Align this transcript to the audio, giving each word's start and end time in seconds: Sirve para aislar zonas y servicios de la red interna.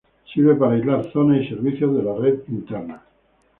Sirve 0.33 0.55
para 0.55 0.73
aislar 0.77 1.11
zonas 1.11 1.43
y 1.43 1.49
servicios 1.49 1.95
de 1.95 2.01
la 2.01 2.15
red 2.15 2.39
interna. 2.47 3.03